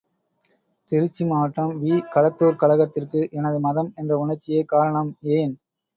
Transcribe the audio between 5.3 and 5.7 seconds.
ஏன்?